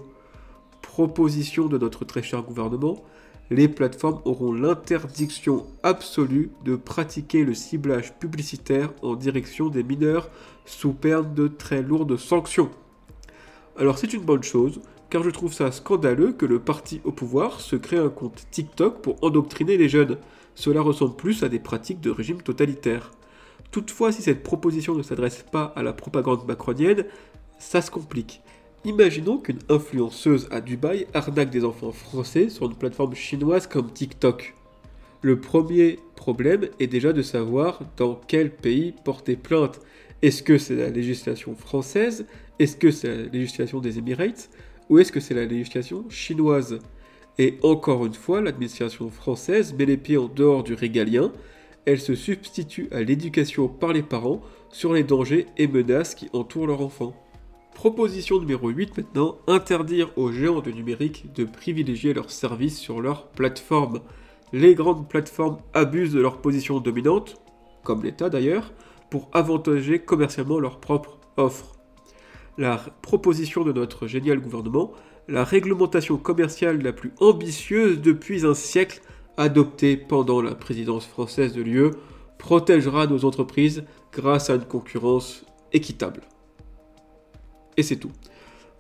proposition 0.83 1.67
de 1.67 1.79
notre 1.79 2.05
très 2.05 2.23
cher 2.23 2.43
gouvernement, 2.43 3.03
les 3.49 3.69
plateformes 3.69 4.21
auront 4.27 4.53
l'interdiction 4.53 5.65
absolue 5.83 6.51
de 6.63 6.77
pratiquer 6.77 7.43
le 7.43 7.55
ciblage 7.55 8.19
publicitaire 8.19 8.93
en 9.01 9.15
direction 9.15 9.71
des 9.71 9.83
mineurs 9.83 10.29
sous 10.67 10.93
peine 10.93 11.33
de 11.33 11.49
très 11.49 11.81
lourdes 11.81 12.19
sanctions. 12.19 12.69
Alors 13.79 13.97
c'est 13.97 14.13
une 14.13 14.25
bonne 14.25 14.43
chose, 14.43 14.83
car 15.11 15.23
je 15.23 15.31
trouve 15.31 15.53
ça 15.53 15.73
scandaleux 15.73 16.33
que 16.33 16.47
le 16.47 16.59
parti 16.59 17.01
au 17.05 17.13
pouvoir 17.13 17.61
se 17.61 17.77
crée 17.77 17.99
un 17.99 18.09
compte 18.09 18.47
TikTok 18.51 19.03
pour 19.03 19.23
endoctriner 19.23 19.77
les 19.77 19.89
jeunes. 19.89 20.17
Cela 20.55 20.81
ressemble 20.81 21.17
plus 21.17 21.43
à 21.43 21.49
des 21.49 21.59
pratiques 21.59 22.01
de 22.01 22.11
régime 22.11 22.43
totalitaire. 22.43 23.13
Toutefois, 23.71 24.13
si 24.13 24.23
cette 24.23 24.43
proposition 24.43 24.95
ne 24.95 25.03
s'adresse 25.03 25.45
pas 25.51 25.73
à 25.77 25.83
la 25.83 25.93
propagande 25.93 26.47
macronienne, 26.47 27.05
ça 27.59 27.83
se 27.83 27.91
complique. 27.91 28.41
Imaginons 28.85 29.39
qu'une 29.39 29.59
influenceuse 29.69 30.49
à 30.51 30.61
Dubaï 30.61 31.07
arnaque 31.13 31.51
des 31.51 31.65
enfants 31.65 31.93
français 31.93 32.49
sur 32.49 32.67
une 32.67 32.77
plateforme 32.77 33.15
chinoise 33.15 33.67
comme 33.67 33.93
TikTok. 33.93 34.55
Le 35.23 35.41
premier 35.41 35.99
problème 36.15 36.69
est 36.79 36.87
déjà 36.87 37.13
de 37.13 37.23
savoir 37.23 37.81
dans 37.97 38.21
quel 38.29 38.51
pays 38.51 38.95
porter 39.05 39.37
plainte. 39.37 39.81
Est-ce 40.23 40.43
que 40.43 40.57
c'est 40.57 40.77
la 40.77 40.89
législation 40.89 41.55
française? 41.55 42.27
Est-ce 42.59 42.77
que 42.77 42.91
c'est 42.91 43.09
la 43.09 43.23
législation 43.25 43.81
des 43.81 43.99
Emirates 43.99 44.51
Ou 44.89 44.99
est-ce 44.99 45.13
que 45.13 45.21
c'est 45.21 45.35
la 45.35 45.47
législation 45.47 46.05
chinoise? 46.09 46.79
Et 47.39 47.59
encore 47.63 48.07
une 48.07 48.15
fois, 48.15 48.41
l'administration 48.41 49.11
française 49.11 49.75
met 49.75 49.85
les 49.85 49.97
pieds 49.97 50.17
en 50.17 50.29
dehors 50.29 50.63
du 50.63 50.75
régalien. 50.75 51.33
Elle 51.85 52.01
se 52.01 52.15
substitue 52.15 52.89
à 52.93 53.03
l'éducation 53.03 53.69
par 53.69 53.93
les 53.93 54.03
parents 54.03 54.41
sur 54.71 54.93
les 54.93 55.05
dangers 55.05 55.47
et 55.57 55.67
menaces 55.67 56.15
qui 56.15 56.29
entourent 56.33 56.67
leur 56.67 56.81
enfant. 56.81 57.15
Proposition 57.75 58.41
numéro 58.41 58.71
8 58.71 58.97
maintenant, 58.97 59.37
interdire 59.47 60.11
aux 60.17 60.33
géants 60.33 60.63
du 60.63 60.73
numérique 60.73 61.33
de 61.35 61.45
privilégier 61.45 62.15
leurs 62.15 62.31
services 62.31 62.79
sur 62.79 63.03
leur 63.03 63.29
plateforme. 63.29 64.01
Les 64.53 64.75
grandes 64.75 65.09
plateformes 65.09 65.59
abusent 65.75 66.15
de 66.15 66.21
leur 66.21 66.41
position 66.41 66.81
dominante, 66.81 67.37
comme 67.83 68.03
l'État 68.03 68.31
d'ailleurs, 68.31 68.73
pour 69.11 69.29
avantager 69.33 69.99
commercialement 69.99 70.59
leurs 70.59 70.81
propres 70.81 71.19
offres. 71.37 71.76
La 72.59 72.79
proposition 73.03 73.65
de 73.65 73.73
notre 73.73 74.07
génial 74.07 74.41
gouvernement, 74.41 74.93
la 75.29 75.45
réglementation 75.45 76.17
commerciale 76.17 76.83
la 76.83 76.93
plus 76.93 77.13
ambitieuse 77.21 78.01
depuis 78.01 78.47
un 78.47 78.55
siècle, 78.55 79.03
adoptée 79.37 79.99
pendant 79.99 80.41
la 80.41 80.55
présidence 80.55 81.07
française 81.07 81.53
de 81.53 81.61
l'UE, 81.61 81.91
protégera 82.39 83.07
nos 83.07 83.27
entreprises 83.27 83.85
grâce 84.13 84.49
à 84.49 84.55
une 84.55 84.65
concurrence 84.65 85.45
équitable. 85.73 86.23
Et 87.77 87.83
c'est 87.83 87.97
tout. 87.97 88.13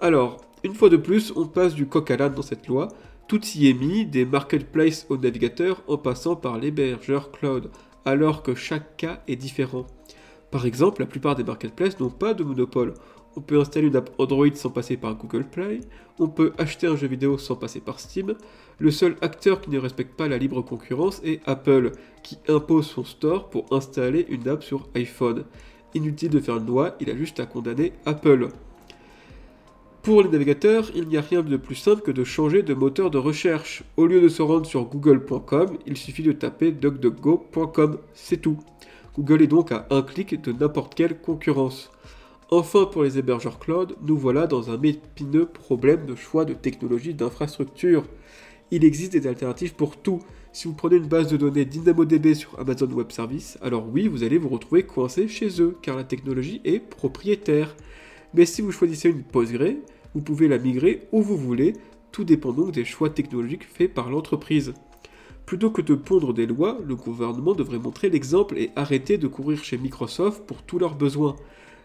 Alors, 0.00 0.38
une 0.64 0.75
fois 0.75 0.88
de 0.88 0.97
plus, 0.97 1.33
on 1.37 1.47
passe 1.47 1.75
du 1.75 1.87
coq 1.87 2.11
à 2.11 2.16
l'âne 2.16 2.35
dans 2.35 2.42
cette 2.42 2.66
loi. 2.68 2.88
Tout 3.28 3.45
y 3.56 3.68
est 3.68 3.75
mis, 3.75 4.06
des 4.06 4.25
marketplaces 4.25 5.06
au 5.11 5.18
navigateur 5.18 5.83
en 5.87 5.99
passant 5.99 6.37
par 6.37 6.59
l'hébergeur 6.59 7.30
cloud, 7.30 7.71
alors 8.04 8.42
que 8.42 8.54
chaque 8.54 8.97
cas 8.97 9.23
est 9.28 9.37
différent. 9.37 9.87
Par 10.50 10.64
exemple, 10.64 11.02
la 11.02 11.06
plupart 11.06 11.35
des 11.35 11.45
marketplaces 11.45 11.99
n'ont 12.00 12.09
pas 12.09 12.33
de 12.33 12.45
monopole. 12.45 12.95
On 13.37 13.43
peut 13.43 13.61
installer 13.61 13.88
une 13.88 13.97
app 13.97 14.11
Android 14.19 14.55
sans 14.55 14.71
passer 14.71 14.97
par 14.97 15.14
Google 15.14 15.45
Play, 15.45 15.81
on 16.19 16.28
peut 16.28 16.52
acheter 16.57 16.87
un 16.87 16.97
jeu 16.97 17.07
vidéo 17.07 17.37
sans 17.37 17.57
passer 17.57 17.81
par 17.81 18.00
Steam. 18.00 18.35
Le 18.78 18.90
seul 18.90 19.16
acteur 19.21 19.61
qui 19.61 19.71
ne 19.71 19.78
respecte 19.78 20.16
pas 20.16 20.28
la 20.28 20.38
libre 20.38 20.62
concurrence 20.62 21.21
est 21.23 21.40
Apple, 21.47 21.93
qui 22.23 22.38
impose 22.49 22.87
son 22.87 23.05
store 23.05 23.50
pour 23.50 23.66
installer 23.71 24.25
une 24.31 24.49
app 24.49 24.62
sur 24.62 24.88
iPhone. 24.95 25.45
Inutile 25.95 26.31
de 26.31 26.40
faire 26.40 26.57
une 26.57 26.66
loi, 26.66 26.97
il 27.00 27.11
a 27.11 27.16
juste 27.16 27.38
à 27.38 27.47
condamner 27.47 27.93
Apple. 28.07 28.49
Pour 30.02 30.23
les 30.23 30.28
navigateurs, 30.28 30.90
il 30.95 31.09
n'y 31.09 31.16
a 31.16 31.21
rien 31.21 31.43
de 31.43 31.57
plus 31.57 31.75
simple 31.75 32.00
que 32.00 32.12
de 32.12 32.25
changer 32.25 32.62
de 32.62 32.75
moteur 32.75 33.11
de 33.11 33.19
recherche. 33.19 33.83
Au 33.97 34.07
lieu 34.07 34.21
de 34.21 34.28
se 34.28 34.40
rendre 34.40 34.64
sur 34.64 34.85
google.com, 34.85 35.76
il 35.85 35.97
suffit 35.97 36.23
de 36.23 36.33
taper 36.33 36.71
duckduckgo.com, 36.71 37.99
c'est 38.14 38.40
tout. 38.40 38.59
Google 39.16 39.43
est 39.43 39.49
donc 39.49 39.73
à 39.73 39.87
un 39.90 40.02
clic 40.02 40.40
de 40.40 40.52
n'importe 40.52 40.95
quelle 40.95 41.21
concurrence. 41.21 41.90
Enfin, 42.50 42.87
pour 42.87 43.03
les 43.03 43.19
hébergeurs 43.19 43.59
cloud, 43.59 43.97
nous 44.03 44.17
voilà 44.17 44.47
dans 44.47 44.71
un 44.71 44.81
épineux 44.81 45.47
problème 45.47 46.07
de 46.07 46.15
choix 46.15 46.45
de 46.45 46.55
technologie 46.55 47.12
d'infrastructure. 47.12 48.05
Il 48.71 48.85
existe 48.85 49.12
des 49.12 49.26
alternatives 49.26 49.75
pour 49.75 49.97
tout. 49.97 50.21
Si 50.53 50.69
vous 50.69 50.75
prenez 50.75 50.97
une 50.97 51.09
base 51.09 51.26
de 51.26 51.37
données 51.37 51.65
DynamoDB 51.65 52.35
sur 52.35 52.57
Amazon 52.61 52.87
Web 52.87 53.11
Services, 53.11 53.59
alors 53.62 53.88
oui, 53.93 54.07
vous 54.07 54.23
allez 54.23 54.38
vous 54.38 54.49
retrouver 54.49 54.85
coincé 54.85 55.26
chez 55.26 55.61
eux, 55.61 55.76
car 55.83 55.97
la 55.97 56.05
technologie 56.05 56.61
est 56.65 56.79
propriétaire. 56.79 57.75
Mais 58.33 58.47
si 58.47 58.62
vous 58.62 58.71
choisissez 58.71 59.11
une 59.11 59.25
Postgre, 59.25 59.75
vous 60.15 60.21
pouvez 60.23 60.47
la 60.47 60.59
migrer 60.59 61.09
où 61.11 61.23
vous 61.23 61.37
voulez, 61.37 61.73
tout 62.12 62.23
dépend 62.23 62.53
donc 62.53 62.71
des 62.71 62.85
choix 62.85 63.11
technologiques 63.11 63.67
faits 63.67 63.93
par 63.93 64.09
l'entreprise. 64.09 64.73
Plutôt 65.47 65.71
que 65.71 65.83
de 65.83 65.97
pondre 65.97 66.33
des 66.33 66.47
lois, 66.47 66.79
le 66.85 66.95
gouvernement 66.95 67.55
devrait 67.55 67.81
montrer 67.81 68.09
l'exemple 68.09 68.57
et 68.57 68.71
arrêter 68.76 69.19
de 69.19 69.26
courir 69.26 69.65
chez 69.65 69.79
Microsoft 69.79 70.47
pour 70.47 70.62
tous 70.62 70.79
leurs 70.79 70.95
besoins. 70.95 71.35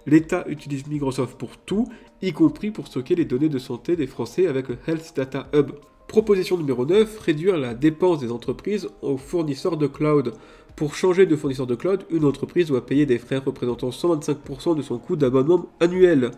L'État 0.07 0.45
utilise 0.47 0.87
Microsoft 0.87 1.37
pour 1.37 1.57
tout, 1.57 1.87
y 2.21 2.33
compris 2.33 2.71
pour 2.71 2.87
stocker 2.87 3.15
les 3.15 3.25
données 3.25 3.49
de 3.49 3.59
santé 3.59 3.95
des 3.95 4.07
Français 4.07 4.47
avec 4.47 4.67
le 4.67 4.77
Health 4.87 5.13
Data 5.15 5.47
Hub. 5.53 5.71
Proposition 6.07 6.57
numéro 6.57 6.85
9, 6.85 7.19
réduire 7.19 7.57
la 7.57 7.73
dépense 7.73 8.19
des 8.19 8.31
entreprises 8.31 8.89
aux 9.01 9.17
fournisseurs 9.17 9.77
de 9.77 9.87
cloud. 9.87 10.33
Pour 10.75 10.95
changer 10.95 11.25
de 11.25 11.35
fournisseur 11.35 11.67
de 11.67 11.75
cloud, 11.75 12.03
une 12.09 12.25
entreprise 12.25 12.67
doit 12.67 12.85
payer 12.85 13.05
des 13.05 13.19
frais 13.19 13.37
représentant 13.37 13.89
125% 13.89 14.75
de 14.75 14.81
son 14.81 14.97
coût 14.97 15.15
d'abonnement 15.15 15.67
annuel. 15.79 16.31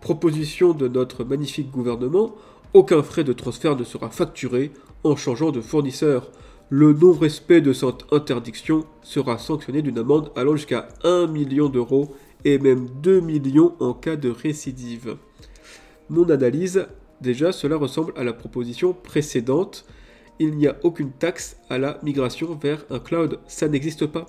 Proposition 0.00 0.72
de 0.72 0.88
notre 0.88 1.24
magnifique 1.24 1.70
gouvernement, 1.70 2.34
aucun 2.72 3.02
frais 3.02 3.24
de 3.24 3.32
transfert 3.32 3.76
ne 3.76 3.84
sera 3.84 4.08
facturé 4.10 4.72
en 5.04 5.16
changeant 5.16 5.50
de 5.50 5.60
fournisseur. 5.60 6.30
Le 6.68 6.92
non-respect 6.92 7.60
de 7.60 7.72
cette 7.72 8.12
interdiction 8.12 8.84
sera 9.02 9.38
sanctionné 9.38 9.82
d'une 9.82 9.98
amende 9.98 10.32
allant 10.34 10.56
jusqu'à 10.56 10.88
1 11.04 11.28
million 11.28 11.68
d'euros 11.68 12.14
et 12.44 12.58
même 12.58 12.88
2 13.02 13.20
millions 13.20 13.74
en 13.80 13.94
cas 13.94 14.16
de 14.16 14.30
récidive. 14.30 15.16
Mon 16.08 16.30
analyse, 16.30 16.86
déjà 17.20 17.52
cela 17.52 17.76
ressemble 17.76 18.12
à 18.16 18.24
la 18.24 18.32
proposition 18.32 18.92
précédente. 18.92 19.84
Il 20.38 20.56
n'y 20.56 20.66
a 20.66 20.76
aucune 20.82 21.12
taxe 21.12 21.56
à 21.70 21.78
la 21.78 21.98
migration 22.02 22.54
vers 22.54 22.84
un 22.90 22.98
cloud, 22.98 23.40
ça 23.46 23.68
n'existe 23.68 24.06
pas. 24.06 24.26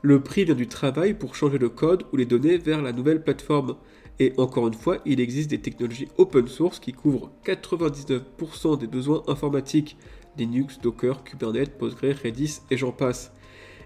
Le 0.00 0.20
prix 0.20 0.44
vient 0.44 0.56
du 0.56 0.66
travail 0.66 1.14
pour 1.14 1.36
changer 1.36 1.58
le 1.58 1.68
code 1.68 2.04
ou 2.12 2.16
les 2.16 2.26
données 2.26 2.58
vers 2.58 2.82
la 2.82 2.92
nouvelle 2.92 3.22
plateforme. 3.22 3.76
Et 4.18 4.32
encore 4.36 4.66
une 4.66 4.74
fois, 4.74 4.98
il 5.04 5.20
existe 5.20 5.50
des 5.50 5.60
technologies 5.60 6.08
open 6.18 6.48
source 6.48 6.80
qui 6.80 6.92
couvrent 6.92 7.30
99% 7.44 8.78
des 8.78 8.88
besoins 8.88 9.22
informatiques, 9.28 9.96
Linux, 10.36 10.80
Docker, 10.80 11.22
Kubernetes, 11.22 11.78
Postgre, 11.78 12.14
Redis 12.24 12.60
et 12.70 12.76
j'en 12.76 12.90
passe 12.90 13.32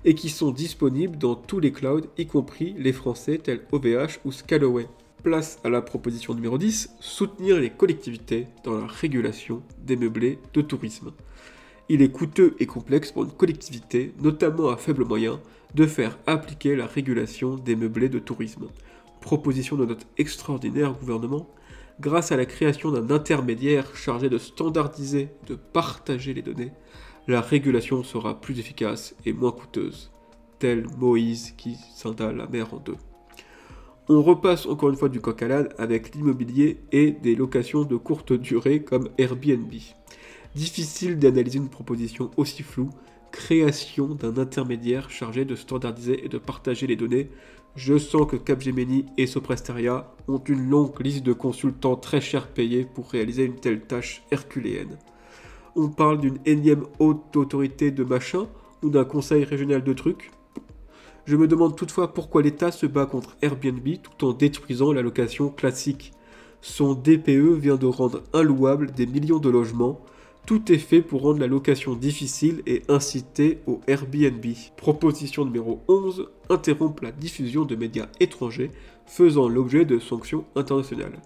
et 0.07 0.15
qui 0.15 0.29
sont 0.29 0.53
disponibles 0.53 1.19
dans 1.19 1.35
tous 1.35 1.59
les 1.59 1.73
clouds, 1.73 2.07
y 2.17 2.27
compris 2.27 2.75
les 2.79 2.93
français 2.93 3.39
tels 3.39 3.67
OVH 3.73 4.21
ou 4.25 4.31
Scalaway. 4.31 4.87
Place 5.25 5.59
à 5.65 5.69
la 5.69 5.83
proposition 5.83 6.33
numéro 6.33 6.59
10, 6.59 6.91
soutenir 7.01 7.59
les 7.59 7.71
collectivités 7.71 8.47
dans 8.63 8.79
la 8.79 8.87
régulation 8.87 9.63
des 9.85 9.97
meublés 9.97 10.39
de 10.55 10.61
tourisme. 10.61 11.11
Il 11.89 12.03
est 12.03 12.13
coûteux 12.13 12.55
et 12.61 12.67
complexe 12.67 13.11
pour 13.11 13.25
une 13.25 13.33
collectivité, 13.33 14.15
notamment 14.23 14.69
à 14.69 14.77
faible 14.77 15.05
moyen, 15.05 15.41
de 15.75 15.87
faire 15.87 16.17
appliquer 16.29 16.77
la 16.77 16.87
régulation 16.87 17.57
des 17.57 17.75
meublés 17.75 18.09
de 18.09 18.21
tourisme. 18.21 18.69
Proposition 19.21 19.75
de 19.75 19.87
notre 19.87 20.07
extraordinaire 20.19 20.93
gouvernement, 20.93 21.49
grâce 21.99 22.31
à 22.31 22.37
la 22.37 22.47
création 22.47 22.93
d'un 22.93 23.11
intermédiaire 23.13 23.97
chargé 23.97 24.29
de 24.29 24.39
standardiser, 24.39 25.31
de 25.49 25.57
partager 25.57 26.33
les 26.33 26.43
données, 26.43 26.71
la 27.29 27.41
régulation 27.41 28.05
sera 28.05 28.41
plus 28.41 28.61
efficace 28.61 29.17
et 29.25 29.33
moins 29.33 29.51
coûteuse, 29.51 30.13
tel 30.59 30.87
Moïse 30.97 31.53
qui 31.57 31.75
scinda 31.75 32.33
la 32.33 32.47
mer 32.47 32.73
en 32.73 32.79
deux. 32.79 32.97
On 34.09 34.23
repasse 34.23 34.67
encore 34.67 34.91
une 34.91 34.97
fois 34.97 35.09
du 35.09 35.21
coq 35.21 35.43
à 35.43 35.49
l'âne 35.49 35.69
avec 35.79 36.15
l'immobilier 36.15 36.79
et 36.93 37.11
des 37.11 37.35
locations 37.35 37.83
de 37.83 37.97
courte 37.97 38.33
durée 38.33 38.83
comme 38.83 39.09
Airbnb. 39.19 39.73
Difficile 40.55 41.19
d'analyser 41.19 41.59
une 41.59 41.69
proposition 41.69 42.31
aussi 42.37 42.63
floue, 42.63 42.91
création 43.33 44.07
d'un 44.07 44.39
intermédiaire 44.39 45.11
chargé 45.11 45.45
de 45.45 45.57
standardiser 45.57 46.25
et 46.25 46.29
de 46.29 46.39
partager 46.39 46.87
les 46.87 46.95
données. 46.95 47.31
Je 47.75 47.99
sens 47.99 48.27
que 48.31 48.37
Capgemini 48.37 49.07
et 49.19 49.27
Sopresteria 49.27 50.15
ont 50.29 50.39
une 50.39 50.71
longue 50.71 50.99
liste 51.01 51.25
de 51.25 51.33
consultants 51.33 51.97
très 51.97 52.21
cher 52.21 52.47
payés 52.47 52.85
pour 52.85 53.11
réaliser 53.11 53.45
une 53.45 53.57
telle 53.57 53.81
tâche 53.81 54.23
herculéenne 54.31 54.97
on 55.77 55.89
parle 55.89 56.19
d'une 56.19 56.39
énième 56.47 56.85
haute 56.99 57.37
autorité 57.37 57.91
de 57.91 58.03
machin 58.03 58.47
ou 58.83 58.89
d'un 58.89 59.05
conseil 59.05 59.45
régional 59.45 59.85
de 59.85 59.93
trucs. 59.93 60.33
Je 61.27 61.37
me 61.37 61.47
demande 61.47 61.77
toutefois 61.77 62.15
pourquoi 62.15 62.43
l'État 62.43 62.73
se 62.73 62.87
bat 62.87 63.07
contre 63.07 63.37
Airbnb 63.43 63.87
tout 64.03 64.27
en 64.27 64.33
détruisant 64.33 64.93
la 64.93 65.03
location 65.03 65.51
classique. 65.51 66.13
Son 66.63 66.95
DPE 66.95 67.59
vient 67.59 67.77
de 67.77 67.87
rendre 67.87 68.23
inlouable 68.33 68.93
des 68.93 69.07
millions 69.07 69.39
de 69.39 69.51
logements. 69.51 70.01
Tout 70.47 70.73
est 70.73 70.79
fait 70.79 71.03
pour 71.03 71.23
rendre 71.23 71.41
la 71.41 71.49
location 71.49 71.95
difficile 71.95 72.63
et 72.67 72.83
inciter 72.89 73.59
au 73.67 73.81
Airbnb. 73.87 74.45
Proposition 74.77 75.45
numéro 75.45 75.83
11. 75.89 76.29
Interrompre 76.49 77.03
la 77.03 77.13
diffusion 77.13 77.65
de 77.65 77.77
médias 77.77 78.07
étrangers 78.21 78.71
faisant 79.07 79.49
l'objet 79.49 79.85
de 79.85 79.99
sanctions 79.99 80.45
internationales. 80.55 81.21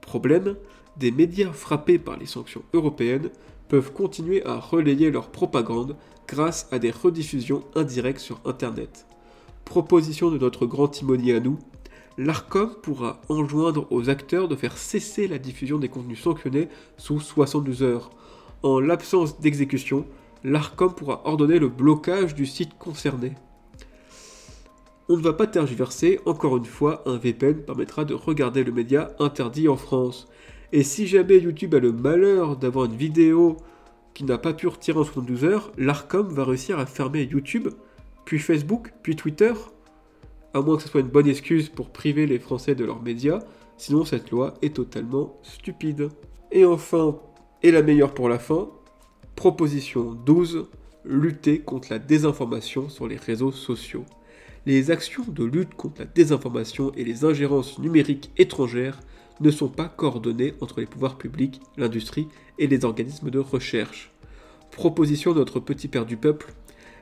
Problème 0.00 0.56
Des 0.96 1.12
médias 1.12 1.52
frappés 1.52 1.98
par 1.98 2.18
les 2.18 2.26
sanctions 2.26 2.62
européennes 2.74 3.30
peuvent 3.70 3.92
continuer 3.92 4.44
à 4.44 4.56
relayer 4.56 5.12
leur 5.12 5.30
propagande 5.30 5.96
grâce 6.26 6.68
à 6.72 6.80
des 6.80 6.90
rediffusions 6.90 7.62
indirectes 7.76 8.18
sur 8.18 8.40
Internet. 8.44 9.06
Proposition 9.64 10.30
de 10.32 10.38
notre 10.38 10.66
grand 10.66 10.88
timonier 10.88 11.36
à 11.36 11.40
nous, 11.40 11.56
l'ARCOM 12.18 12.74
pourra 12.82 13.20
enjoindre 13.28 13.86
aux 13.90 14.10
acteurs 14.10 14.48
de 14.48 14.56
faire 14.56 14.76
cesser 14.76 15.28
la 15.28 15.38
diffusion 15.38 15.78
des 15.78 15.88
contenus 15.88 16.20
sanctionnés 16.20 16.68
sous 16.96 17.20
72 17.20 17.84
heures. 17.84 18.10
En 18.64 18.80
l'absence 18.80 19.40
d'exécution, 19.40 20.04
l'ARCOM 20.42 20.92
pourra 20.92 21.22
ordonner 21.24 21.60
le 21.60 21.68
blocage 21.68 22.34
du 22.34 22.46
site 22.46 22.76
concerné. 22.76 23.34
On 25.08 25.16
ne 25.16 25.22
va 25.22 25.32
pas 25.32 25.46
tergiverser, 25.46 26.18
encore 26.26 26.56
une 26.56 26.64
fois, 26.64 27.02
un 27.06 27.18
VPN 27.18 27.62
permettra 27.62 28.04
de 28.04 28.14
regarder 28.14 28.64
le 28.64 28.72
média 28.72 29.12
interdit 29.20 29.68
en 29.68 29.76
France. 29.76 30.26
Et 30.72 30.84
si 30.84 31.06
jamais 31.08 31.38
YouTube 31.38 31.74
a 31.74 31.80
le 31.80 31.92
malheur 31.92 32.56
d'avoir 32.56 32.84
une 32.84 32.94
vidéo 32.94 33.56
qui 34.14 34.22
n'a 34.24 34.38
pas 34.38 34.52
pu 34.52 34.68
retirer 34.68 34.98
en 34.98 35.04
72 35.04 35.44
heures, 35.44 35.72
l'ARCOM 35.76 36.28
va 36.28 36.44
réussir 36.44 36.78
à 36.78 36.86
fermer 36.86 37.22
YouTube, 37.22 37.68
puis 38.24 38.38
Facebook, 38.38 38.92
puis 39.02 39.16
Twitter, 39.16 39.52
à 40.54 40.60
moins 40.60 40.76
que 40.76 40.82
ce 40.82 40.88
soit 40.88 41.00
une 41.00 41.08
bonne 41.08 41.26
excuse 41.26 41.68
pour 41.68 41.90
priver 41.90 42.26
les 42.26 42.38
Français 42.38 42.76
de 42.76 42.84
leurs 42.84 43.02
médias, 43.02 43.40
sinon 43.78 44.04
cette 44.04 44.30
loi 44.30 44.54
est 44.62 44.76
totalement 44.76 45.38
stupide. 45.42 46.08
Et 46.52 46.64
enfin, 46.64 47.18
et 47.62 47.72
la 47.72 47.82
meilleure 47.82 48.14
pour 48.14 48.28
la 48.28 48.38
fin, 48.38 48.68
proposition 49.34 50.12
12, 50.12 50.68
lutter 51.04 51.60
contre 51.60 51.88
la 51.90 51.98
désinformation 51.98 52.88
sur 52.88 53.08
les 53.08 53.16
réseaux 53.16 53.52
sociaux. 53.52 54.04
Les 54.66 54.90
actions 54.90 55.24
de 55.26 55.44
lutte 55.44 55.74
contre 55.74 56.02
la 56.02 56.06
désinformation 56.06 56.92
et 56.96 57.04
les 57.04 57.24
ingérences 57.24 57.78
numériques 57.78 58.30
étrangères 58.36 59.00
ne 59.40 59.50
sont 59.50 59.68
pas 59.68 59.88
coordonnés 59.88 60.54
entre 60.60 60.80
les 60.80 60.86
pouvoirs 60.86 61.18
publics, 61.18 61.60
l'industrie 61.76 62.28
et 62.58 62.66
les 62.66 62.84
organismes 62.84 63.30
de 63.30 63.38
recherche. 63.38 64.12
Proposition 64.70 65.32
de 65.32 65.38
notre 65.38 65.60
petit 65.60 65.88
père 65.88 66.06
du 66.06 66.16
peuple, 66.16 66.52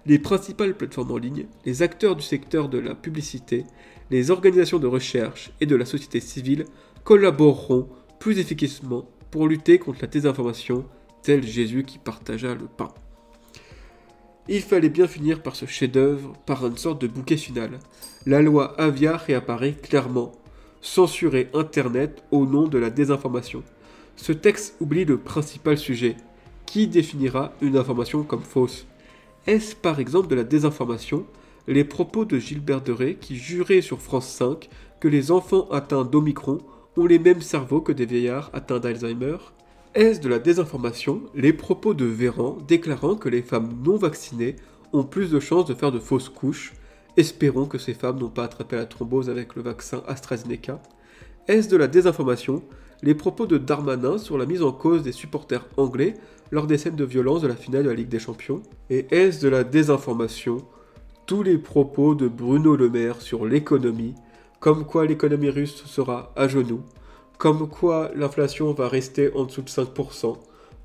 les 0.07 0.18
principales 0.18 0.76
plateformes 0.76 1.11
en 1.11 1.18
ligne, 1.18 1.47
les 1.66 1.83
acteurs 1.83 2.16
du 2.16 2.23
secteur 2.23 2.68
de 2.68 2.78
la 2.78 2.95
publicité, 2.95 3.64
les 4.11 4.30
organisations 4.30 4.78
de 4.78 4.87
recherche 4.87 5.50
et 5.61 5.66
de 5.66 5.76
la 5.76 5.85
société 5.85 6.21
civile 6.21 6.64
collaboreront 7.04 7.88
plus 8.18 8.38
efficacement 8.38 9.09
pour 9.30 9.49
lutter 9.49 9.78
contre 9.78 10.00
la 10.02 10.09
désinformation, 10.09 10.87
tel 11.23 11.45
Jésus 11.45 11.85
qui 11.85 11.99
partagea 11.99 12.54
le 12.54 12.66
pain. 12.66 12.88
Il 14.49 14.62
fallait 14.62 14.88
bien 14.88 15.07
finir 15.07 15.42
par 15.42 15.57
ce 15.57 15.66
chef-d'œuvre, 15.66 16.33
par 16.47 16.66
une 16.66 16.78
sorte 16.78 17.02
de 17.02 17.07
bouquet 17.07 17.37
final. 17.37 17.78
La 18.25 18.40
loi 18.40 18.80
Avia 18.80 19.18
réapparaît 19.18 19.75
clairement 19.75 20.33
censurer 20.80 21.49
Internet 21.54 22.23
au 22.30 22.47
nom 22.47 22.68
de 22.68 22.78
la 22.78 22.90
désinformation. 22.90 23.62
Ce 24.16 24.32
texte 24.32 24.76
oublie 24.80 25.04
le 25.04 25.18
principal 25.18 25.78
sujet. 25.78 26.16
Qui 26.66 26.87
définira 26.87 27.52
une 27.62 27.76
information 27.76 28.23
comme 28.23 28.42
fausse 28.42 28.87
Est-ce 29.47 29.75
par 29.75 30.00
exemple 30.00 30.28
de 30.28 30.35
la 30.35 30.44
désinformation? 30.44 31.25
Les 31.66 31.85
propos 31.85 32.25
de 32.25 32.38
Gilbert 32.38 32.82
Deray 32.82 33.16
qui 33.16 33.37
jurait 33.37 33.80
sur 33.80 34.00
France 34.00 34.28
5 34.28 34.68
que 35.00 35.08
les 35.08 35.30
enfants 35.30 35.68
atteints 35.70 36.04
d'Omicron 36.04 36.58
ont 36.97 37.06
les 37.06 37.18
mêmes 37.18 37.42
cerveaux 37.42 37.80
que 37.80 37.92
des 37.92 38.06
vieillards 38.06 38.50
atteints 38.52 38.80
d'Alzheimer? 38.80 39.37
Est-ce 39.94 40.20
de 40.20 40.28
la 40.28 40.38
désinformation? 40.38 41.23
Les 41.35 41.52
propos 41.52 41.94
de 41.94 42.04
Véran 42.04 42.58
déclarant 42.66 43.14
que 43.14 43.28
les 43.28 43.42
femmes 43.42 43.70
non 43.85 43.97
vaccinées 43.97 44.56
ont 44.92 45.04
plus 45.04 45.30
de 45.30 45.40
chances 45.40 45.66
de 45.66 45.75
faire 45.75 45.92
de 45.92 45.99
fausses 45.99 46.28
couches 46.28 46.73
Espérons 47.18 47.66
que 47.66 47.78
ces 47.78 47.94
femmes 47.94 48.20
n'ont 48.20 48.28
pas 48.28 48.44
attrapé 48.44 48.76
la 48.76 48.87
thrombose 48.87 49.28
avec 49.28 49.56
le 49.56 49.62
vaccin 49.62 50.04
AstraZeneca. 50.06 50.80
Est-ce 51.48 51.68
de 51.68 51.76
la 51.76 51.88
désinformation? 51.88 52.62
Les 53.02 53.16
propos 53.16 53.48
de 53.48 53.58
Darmanin 53.58 54.18
sur 54.18 54.38
la 54.38 54.46
mise 54.46 54.62
en 54.62 54.70
cause 54.70 55.02
des 55.02 55.10
supporters 55.10 55.66
anglais 55.76 56.14
lors 56.52 56.68
des 56.68 56.78
scènes 56.78 56.94
de 56.94 57.04
violence 57.04 57.42
de 57.42 57.48
la 57.48 57.56
finale 57.56 57.82
de 57.82 57.88
la 57.88 57.96
Ligue 57.96 58.08
des 58.08 58.20
Champions? 58.20 58.62
Et 58.88 59.08
est-ce 59.10 59.42
de 59.42 59.48
la 59.48 59.64
désinformation? 59.64 60.58
Tous 61.26 61.42
les 61.42 61.58
propos 61.58 62.14
de 62.14 62.28
Bruno 62.28 62.76
Le 62.76 62.88
Maire 62.88 63.20
sur 63.20 63.46
l'économie, 63.46 64.14
comme 64.60 64.84
quoi 64.84 65.04
l'économie 65.04 65.50
russe 65.50 65.82
sera 65.87 66.32
à 66.37 66.46
genoux, 66.46 66.82
comme 67.37 67.68
quoi 67.68 68.12
l'inflation 68.14 68.72
va 68.75 68.87
rester 68.87 69.34
en 69.34 69.42
dessous 69.42 69.62
de 69.62 69.70
5%, 69.70 70.37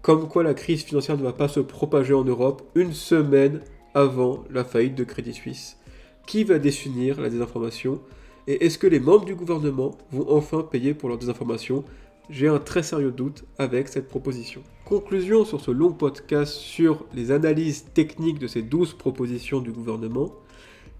comme 0.02 0.28
quoi 0.28 0.42
la 0.42 0.56
crise 0.56 0.82
financière 0.82 1.16
ne 1.16 1.22
va 1.22 1.34
pas 1.34 1.48
se 1.48 1.60
propager 1.60 2.16
en 2.16 2.24
Europe 2.24 2.64
une 2.74 2.94
semaine 2.94 3.62
avant 3.94 4.46
la 4.50 4.64
faillite 4.64 4.96
de 4.96 5.04
Crédit 5.04 5.34
Suisse. 5.34 5.78
Qui 6.26 6.44
va 6.44 6.58
définir 6.58 7.20
la 7.20 7.30
désinformation 7.30 8.00
Et 8.48 8.66
est-ce 8.66 8.78
que 8.78 8.88
les 8.88 9.00
membres 9.00 9.26
du 9.26 9.36
gouvernement 9.36 9.98
vont 10.12 10.26
enfin 10.30 10.62
payer 10.62 10.94
pour 10.94 11.10
leur 11.10 11.18
désinformation? 11.18 11.84
J'ai 12.30 12.48
un 12.48 12.60
très 12.60 12.84
sérieux 12.84 13.12
doute 13.12 13.44
avec 13.58 13.90
cette 13.90 14.08
proposition. 14.08 14.64
Conclusion 14.86 15.44
sur 15.44 15.60
ce 15.60 15.72
long 15.72 15.92
podcast 15.92 16.54
sur 16.54 17.06
les 17.14 17.32
analyses 17.32 17.86
techniques 17.94 18.40
de 18.40 18.48
ces 18.48 18.62
12 18.62 18.94
propositions 18.94 19.60
du 19.60 19.72
gouvernement, 19.72 20.34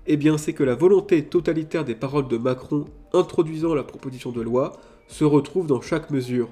eh 0.06 0.18
bien 0.18 0.38
c'est 0.38 0.54
que 0.54 0.64
la 0.64 0.76
volonté 0.76 1.24
totalitaire 1.24 1.86
des 1.86 1.96
paroles 1.96 2.28
de 2.28 2.38
Macron 2.38 2.86
introduisant 3.14 3.74
la 3.74 3.84
proposition 3.84 4.32
de 4.32 4.42
loi 4.42 4.74
se 5.08 5.24
retrouve 5.24 5.66
dans 5.66 5.82
chaque 5.82 6.12
mesure. 6.12 6.50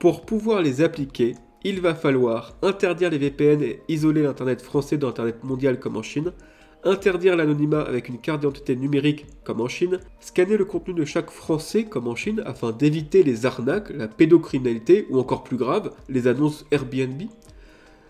Pour 0.00 0.26
pouvoir 0.26 0.60
les 0.60 0.82
appliquer, 0.82 1.36
il 1.62 1.80
va 1.80 1.94
falloir 1.94 2.54
interdire 2.62 3.10
les 3.10 3.18
VPN 3.18 3.62
et 3.62 3.82
isoler 3.88 4.22
l'Internet 4.22 4.60
français 4.62 4.96
de 4.96 5.06
l'Internet 5.06 5.44
mondial 5.44 5.78
comme 5.78 5.96
en 5.96 6.02
Chine, 6.02 6.32
interdire 6.84 7.36
l'anonymat 7.36 7.82
avec 7.82 8.08
une 8.08 8.18
carte 8.18 8.40
d'identité 8.40 8.76
numérique 8.76 9.26
comme 9.44 9.60
en 9.60 9.68
Chine, 9.68 9.98
scanner 10.20 10.56
le 10.56 10.64
contenu 10.64 10.94
de 10.94 11.04
chaque 11.04 11.30
Français 11.30 11.84
comme 11.84 12.08
en 12.08 12.16
Chine 12.16 12.42
afin 12.46 12.72
d'éviter 12.72 13.22
les 13.22 13.46
arnaques, 13.46 13.90
la 13.90 14.08
pédocriminalité 14.08 15.06
ou 15.10 15.18
encore 15.18 15.44
plus 15.44 15.56
grave, 15.56 15.92
les 16.08 16.26
annonces 16.26 16.64
Airbnb, 16.70 17.22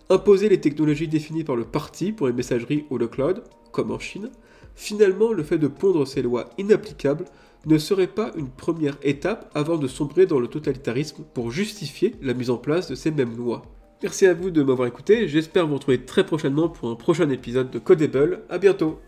imposer 0.09 0.49
les 0.49 0.61
technologies 0.61 1.09
définies 1.09 1.45
par 1.45 1.57
le 1.57 1.65
parti 1.65 2.12
pour 2.12 2.27
les 2.27 2.33
messageries 2.33 2.85
ou 2.91 2.99
le 2.99 3.09
cloud, 3.09 3.43
comme 3.73 3.91
en 3.91 3.99
Chine, 3.99 4.31
finalement 4.75 5.33
le 5.33 5.43
fait 5.43 5.59
de 5.59 5.69
pondre 5.69 6.07
ces 6.07 6.23
lois 6.23 6.50
inapplicables 6.59 7.25
ne 7.67 7.79
serait 7.79 8.07
pas 8.07 8.31
une 8.37 8.49
première 8.49 8.97
étape 9.03 9.50
avant 9.55 9.77
de 9.77 9.87
sombrer 9.87 10.27
dans 10.27 10.41
le 10.41 10.49
totalitarisme 10.49 11.25
pour 11.35 11.50
justifier 11.50 12.15
la 12.23 12.35
mise 12.35 12.50
en 12.50 12.57
place 12.57 12.89
de 12.89 12.95
ces 12.95 13.11
mêmes 13.11 13.37
lois. 13.37 13.62
Merci 14.02 14.26
à 14.26 14.33
vous 14.33 14.50
de 14.50 14.62
m'avoir 14.62 14.88
écouté, 14.88 15.28
j'espère 15.28 15.66
vous 15.66 15.75
retrouver 15.75 16.07
très 16.07 16.25
prochainement 16.25 16.71
pour 16.71 16.88
un 16.88 16.95
prochain 16.95 17.28
épisode 17.28 17.71
de 17.71 17.78
Codable, 17.78 18.45
à 18.49 18.57
bientôt 18.57 18.99